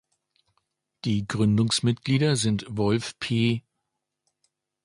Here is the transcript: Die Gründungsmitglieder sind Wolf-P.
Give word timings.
Die 1.05 1.27
Gründungsmitglieder 1.27 2.35
sind 2.35 2.65
Wolf-P. 2.67 3.61